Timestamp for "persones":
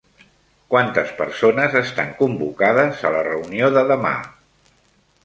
1.19-1.77